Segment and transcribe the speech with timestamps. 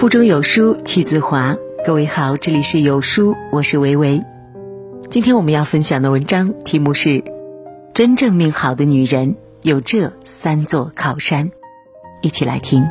[0.00, 1.58] 腹中有书气自华。
[1.84, 4.24] 各位好，这里是有书，我是维维。
[5.10, 7.22] 今天我们要分享的文章题目是：
[7.92, 11.50] 真正命好的女人有这三座靠山。
[12.22, 12.82] 一起来听。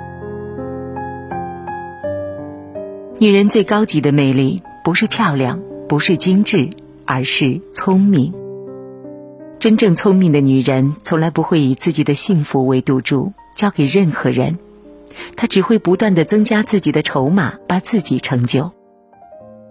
[3.18, 6.70] 女人最高级的魅力，不是漂亮，不是精致，
[7.06, 8.36] 而是聪明。
[9.58, 14.60] 真正聪明的女人，从来不会以自己的幸福为赌注，交给任何人。
[15.36, 18.72] 她只会不断的增加自己的筹码，把自己成就。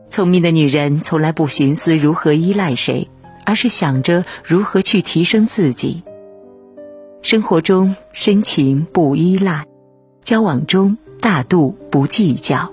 [0.08, 3.08] 聪明的女人从来不寻思如何依赖谁，
[3.44, 6.02] 而是想着如何去提升自己。
[7.22, 9.66] 生活中深情不依赖，
[10.22, 12.72] 交往中大度不计较，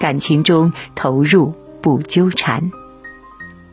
[0.00, 2.72] 感情中投入不纠缠。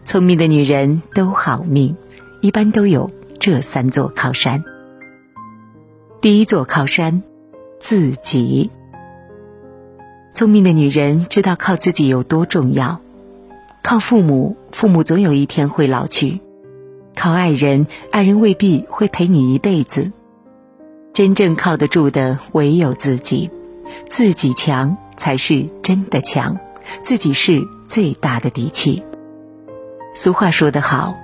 [0.06, 1.96] 聪明的女人都好命。
[2.42, 4.64] 一般都有这三座靠山。
[6.22, 7.22] 第一座靠山，
[7.90, 8.70] 自己。
[10.36, 13.00] 聪明的女人知道靠自己有多重要。
[13.82, 16.40] 靠父母，父母总有一天会老去；
[17.16, 20.12] 靠爱人，爱人未必会陪你一辈子。
[21.14, 23.50] 真正靠得住的唯有自己，
[24.08, 26.60] 自己强才是真的强，
[27.02, 29.02] 自己是最大的底气。
[30.14, 31.18] 俗话说得好。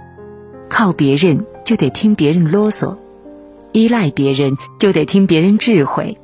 [0.67, 2.97] 靠别人就得听别人啰嗦，
[3.71, 6.17] 依赖别人就得听别人智慧，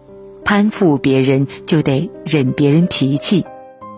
[0.51, 3.45] 攀附别人就得忍别人脾气，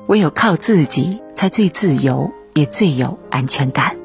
[0.05, 3.97] 唯有靠自己才最自由，也最有安全感。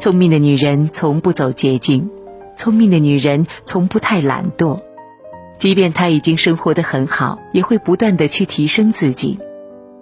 [0.00, 2.10] 聪明的女人从不走捷径，
[2.56, 4.80] 聪明的女人从不太懒惰，
[5.60, 9.38] 即便她已经生活的很好，也会不断的去提升自己。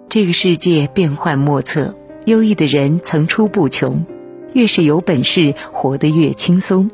[0.09, 1.93] 这个世界变幻莫测，
[2.25, 4.07] 优异的人层出不穷。
[4.53, 6.89] 越是有本事，活得越轻松。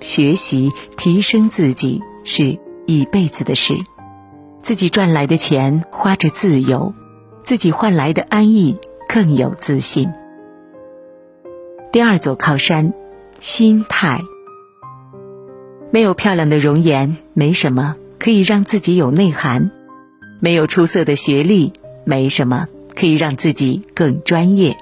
[0.00, 3.74] 学习提升自己是一辈子的事。
[4.62, 6.94] 自己赚来的钱花着自由，
[7.44, 10.10] 自己换来的安逸更有自信。
[11.92, 12.92] 第二座靠山，
[13.38, 14.20] 心态。
[15.92, 19.70] 没有漂亮的容颜，没什么可以让自己有内涵；
[20.40, 21.72] 没有出色的学历，
[22.04, 24.76] 没什么可以让自己更专业。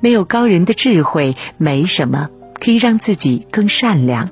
[0.00, 4.30] 没有高人的智慧，没什么可以让自己更善良。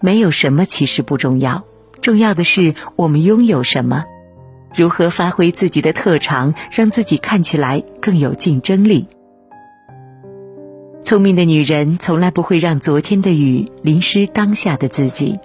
[0.00, 1.65] 没有什么其实不重要，
[2.06, 4.04] 重要的是我们拥有什么，
[4.76, 9.08] 如何发挥自己的特长，让自己看起来更有竞争力。
[11.02, 15.40] 聪明的女人从来不会让昨天的雨淋湿当下的自己，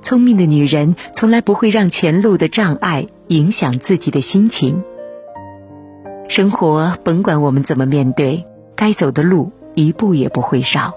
[0.00, 4.84] 聪明的女人从来不会让前路的障碍影响自己的心情。
[6.28, 10.92] 生活甭管我们怎么面对，该走的路一步也不会少；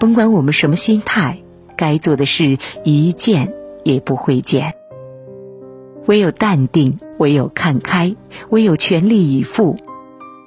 [0.00, 1.38] 甭管我们什么心态，
[1.76, 3.54] 该做的事一件
[3.88, 4.74] 也不会减。
[6.06, 8.14] 唯有淡定，唯有看开，
[8.50, 9.76] 唯有全力以赴。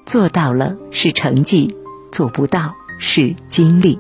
[0.06, 1.76] 做到了是成绩，
[2.12, 4.00] 做不到是经历。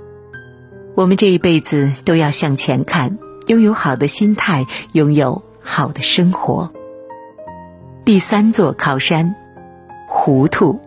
[0.95, 6.71] 我们这一辈子都要向前看，拥有好的心态，拥有好的生活。
[8.05, 9.35] 第三座靠山。
[10.07, 10.79] 糊涂。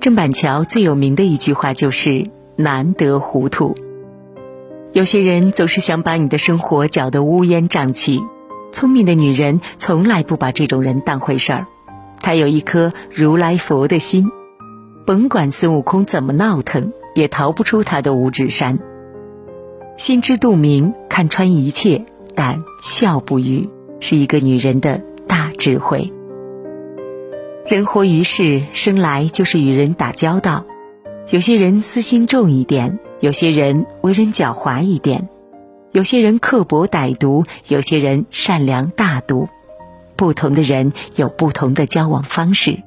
[0.00, 3.76] 郑板桥最有名的一句话就是“难得糊涂”。
[4.92, 8.20] 有些人总是想把你的生活搅得乌烟瘴气，
[8.72, 11.66] 聪明的女人从来不把这种人当回事儿。
[12.20, 14.28] 她有一颗如来佛的心，
[15.06, 18.78] 甭管孙悟空怎么闹腾，也逃不出他的五指山。
[19.96, 22.04] 心知肚明，看穿一切，
[22.34, 26.12] 但笑不语，是一个女人的大智慧。
[27.66, 30.66] 人活于世，生来就是与人打交道。
[31.30, 35.28] 有些人私心重一点，有些人为人狡猾一点，
[35.92, 39.48] 有些人刻薄歹毒，有些人善良大度。
[40.16, 42.82] 不同的人有不同的交往方式。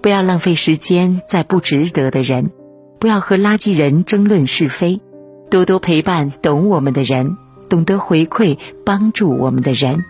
[0.00, 2.52] 不要浪费时间在不值得的人，
[2.98, 5.02] 不要和垃圾人争论是非，
[5.50, 7.36] 多多陪伴懂我们的人，
[7.68, 8.56] 懂得回馈
[8.86, 10.06] 帮助我们的人。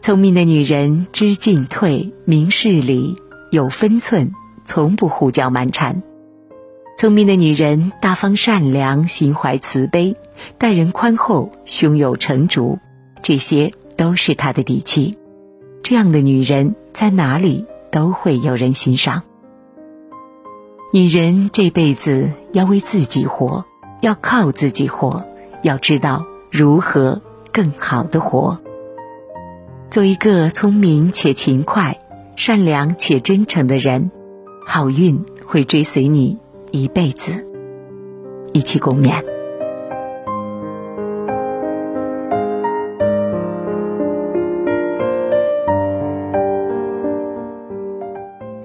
[0.00, 3.14] 聪明的女人知进退、明事理、
[3.52, 4.32] 有分寸，
[4.66, 6.02] 从不胡搅蛮缠。
[6.96, 10.16] 聪明的女人大方善良、心怀慈悲、
[10.58, 12.78] 待人宽厚、胸有成竹，
[13.20, 15.18] 这些都是她的底气。
[15.82, 19.22] 这样的女人在哪里都会有人欣赏。
[20.92, 23.64] 女人这辈子要为自己活，
[24.00, 25.24] 要靠自己活，
[25.62, 27.20] 要知道如何
[27.52, 28.60] 更好的活。
[29.90, 32.00] 做一个聪明且勤快、
[32.36, 34.10] 善良且真诚的人，
[34.64, 36.38] 好运会追随你
[36.74, 37.46] 一辈子。
[38.52, 39.22] 一起共勉。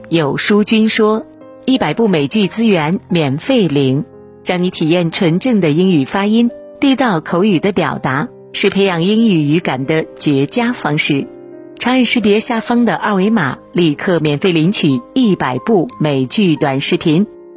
[0.10, 1.28] 有书君说
[1.66, 4.06] 一百部美剧资源免费领
[4.44, 11.28] 让你体验纯正的英语发音地道口语的表达是培养英语语感的绝佳方式。
[11.78, 17.28] 长按识别下方的二维码立刻免费领取一百部美剧短视频。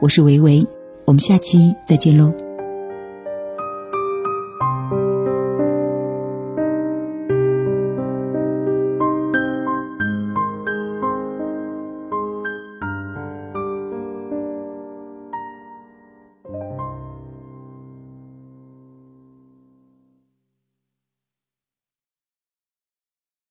[0.00, 0.64] 我是维维，
[1.06, 2.32] 我们下期再见喽。